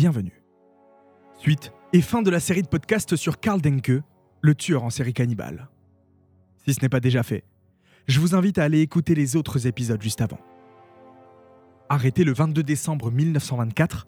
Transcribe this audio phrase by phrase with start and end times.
[0.00, 0.42] bienvenue.
[1.36, 4.02] Suite et fin de la série de podcasts sur Karl Denke,
[4.40, 5.68] le tueur en série cannibale.
[6.64, 7.44] Si ce n'est pas déjà fait,
[8.08, 10.40] je vous invite à aller écouter les autres épisodes juste avant.
[11.90, 14.06] Arrêté le 22 décembre 1924,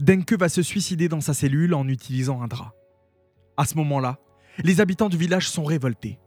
[0.00, 2.74] Denke va se suicider dans sa cellule en utilisant un drap.
[3.56, 4.18] À ce moment-là,
[4.64, 6.18] les habitants du village sont révoltés.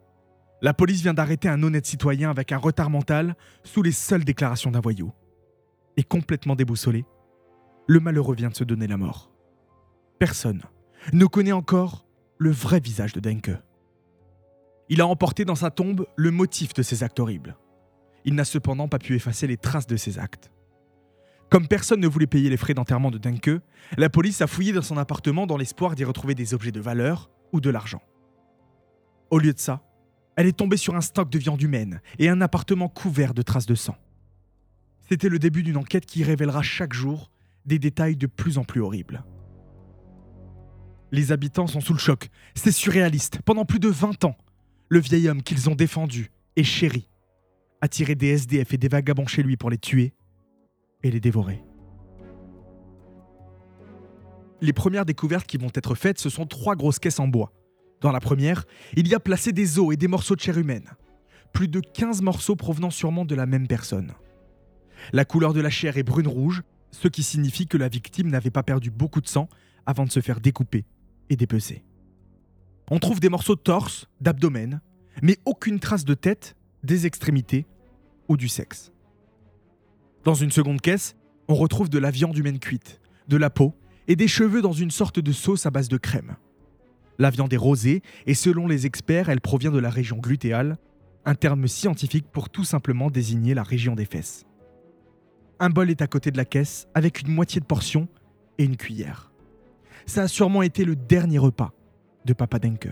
[0.61, 3.35] La police vient d'arrêter un honnête citoyen avec un retard mental
[3.65, 5.11] sous les seules déclarations d'un voyou.
[5.97, 7.03] Et complètement déboussolé,
[7.91, 9.29] le malheureux vient de se donner la mort.
[10.17, 10.61] Personne
[11.11, 12.05] ne connaît encore
[12.37, 13.51] le vrai visage de Denke.
[14.87, 17.57] Il a emporté dans sa tombe le motif de ses actes horribles.
[18.23, 20.51] Il n'a cependant pas pu effacer les traces de ses actes.
[21.49, 23.61] Comme personne ne voulait payer les frais d'enterrement de Denke,
[23.97, 27.29] la police a fouillé dans son appartement dans l'espoir d'y retrouver des objets de valeur
[27.51, 28.01] ou de l'argent.
[29.31, 29.83] Au lieu de ça,
[30.37, 33.65] elle est tombée sur un stock de viande humaine et un appartement couvert de traces
[33.65, 33.97] de sang.
[35.09, 37.31] C'était le début d'une enquête qui révélera chaque jour
[37.65, 39.23] des détails de plus en plus horribles.
[41.11, 42.29] Les habitants sont sous le choc.
[42.55, 43.41] C'est surréaliste.
[43.43, 44.37] Pendant plus de 20 ans,
[44.89, 47.09] le vieil homme qu'ils ont défendu et chéri
[47.81, 50.13] a tiré des SDF et des vagabonds chez lui pour les tuer
[51.03, 51.63] et les dévorer.
[54.61, 57.51] Les premières découvertes qui vont être faites, ce sont trois grosses caisses en bois.
[57.99, 60.89] Dans la première, il y a placé des os et des morceaux de chair humaine.
[61.51, 64.13] Plus de 15 morceaux provenant sûrement de la même personne.
[65.13, 66.61] La couleur de la chair est brune-rouge,
[66.91, 69.49] ce qui signifie que la victime n'avait pas perdu beaucoup de sang
[69.85, 70.85] avant de se faire découper
[71.29, 71.83] et dépecer.
[72.89, 74.81] On trouve des morceaux de torse, d'abdomen,
[75.21, 77.65] mais aucune trace de tête, des extrémités
[78.27, 78.91] ou du sexe.
[80.23, 81.15] Dans une seconde caisse,
[81.47, 83.73] on retrouve de la viande humaine cuite, de la peau
[84.07, 86.35] et des cheveux dans une sorte de sauce à base de crème.
[87.17, 90.77] La viande est rosée et selon les experts, elle provient de la région glutéale,
[91.25, 94.45] un terme scientifique pour tout simplement désigner la région des fesses.
[95.63, 98.07] Un bol est à côté de la caisse avec une moitié de portion
[98.57, 99.31] et une cuillère.
[100.07, 101.71] Ça a sûrement été le dernier repas
[102.25, 102.89] de Papa Denke.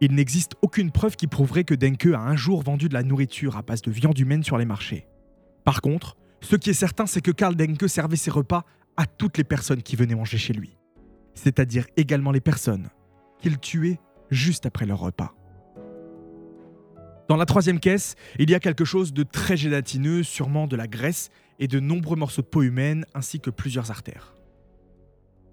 [0.00, 3.56] Il n'existe aucune preuve qui prouverait que Denke a un jour vendu de la nourriture
[3.56, 5.08] à base de viande humaine sur les marchés.
[5.64, 8.64] Par contre, ce qui est certain, c'est que Karl Denke servait ses repas
[8.96, 10.78] à toutes les personnes qui venaient manger chez lui,
[11.34, 12.90] c'est-à-dire également les personnes
[13.40, 13.98] qu'il tuait
[14.30, 15.34] juste après leur repas.
[17.28, 20.86] Dans la troisième caisse, il y a quelque chose de très gélatineux, sûrement de la
[20.86, 24.34] graisse et de nombreux morceaux de peau humaine ainsi que plusieurs artères.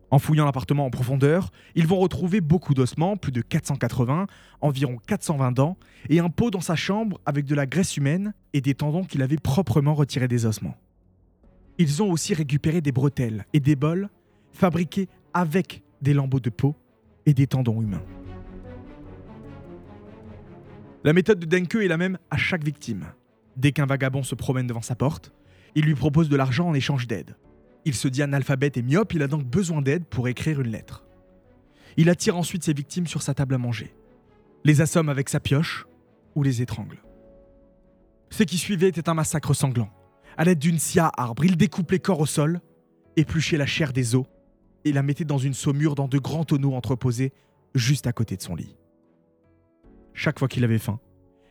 [0.10, 4.28] En fouillant l'appartement en profondeur, ils vont retrouver beaucoup d'ossements, plus de 480,
[4.62, 5.78] environ 420 dents,
[6.10, 9.22] et un pot dans sa chambre avec de la graisse humaine et des tendons qu'il
[9.22, 10.78] avait proprement retirés des ossements.
[11.78, 14.10] Ils ont aussi récupéré des bretelles et des bols
[14.54, 16.76] fabriqués avec des lambeaux de peau
[17.26, 18.04] et des tendons humains.
[21.06, 23.06] La méthode de Denke est la même à chaque victime.
[23.58, 25.32] Dès qu'un vagabond se promène devant sa porte,
[25.76, 27.38] il lui propose de l'argent en échange d'aide.
[27.86, 31.06] Il se dit analphabète et myope, il a donc besoin d'aide pour écrire une lettre.
[31.96, 33.94] Il attire ensuite ses victimes sur sa table à manger,
[34.64, 35.86] les assomme avec sa pioche
[36.34, 36.98] ou les étrangle.
[38.32, 39.92] Ce qui suivait était un massacre sanglant.
[40.38, 42.62] À l'aide d'une scie à arbre, il découpe les corps au sol,
[43.16, 44.26] épluchait la chair des os
[44.86, 47.32] et la mettait dans une saumure dans de grands tonneaux entreposés
[47.76, 48.76] juste à côté de son lit.
[50.16, 51.00] Chaque fois qu'il avait faim,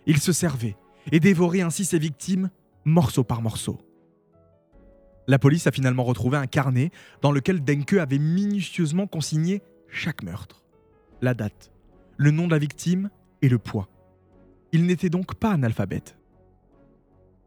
[0.06, 0.76] il se servait
[1.12, 2.50] et dévorait ainsi ses victimes
[2.84, 3.78] morceau par morceau.
[5.28, 6.90] La police a finalement retrouvé un carnet
[7.22, 10.64] dans lequel Denke avait minutieusement consigné chaque meurtre,
[11.20, 11.72] la date,
[12.16, 13.10] le nom de la victime
[13.42, 13.88] et le poids.
[14.72, 16.16] Il n'était donc pas analphabète.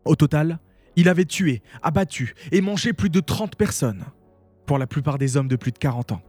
[0.05, 0.59] Au total,
[0.95, 4.05] il avait tué, abattu et mangé plus de 30 personnes,
[4.65, 6.21] pour la plupart des hommes de plus de 40 ans.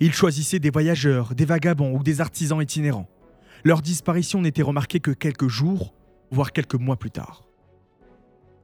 [0.00, 3.08] Il choisissait des voyageurs, des vagabonds ou des artisans itinérants.
[3.62, 5.94] Leur disparition n'était remarquée que quelques jours,
[6.30, 7.46] voire quelques mois plus tard.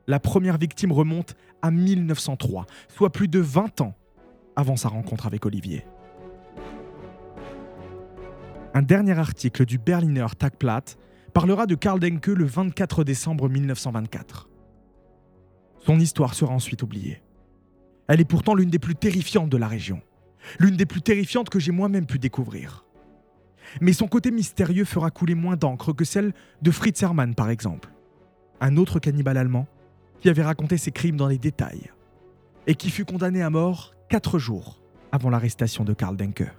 [0.06, 3.94] La première victime remonte à 1903, soit plus de 20 ans
[4.56, 5.84] avant sa rencontre avec Olivier.
[8.74, 10.96] Un dernier article du Berliner Tagblatt
[11.32, 14.48] parlera de Karl Denke le 24 décembre 1924.
[15.78, 17.22] Son histoire sera ensuite oubliée.
[18.08, 20.02] Elle est pourtant l'une des plus terrifiantes de la région,
[20.58, 22.84] l'une des plus terrifiantes que j'ai moi-même pu découvrir.
[23.80, 26.32] Mais son côté mystérieux fera couler moins d'encre que celle
[26.62, 27.90] de Fritz Hermann par exemple,
[28.60, 29.66] un autre cannibale allemand
[30.20, 31.90] qui avait raconté ses crimes dans les détails
[32.66, 34.80] et qui fut condamné à mort quatre jours
[35.12, 36.52] avant l'arrestation de Karl Denke.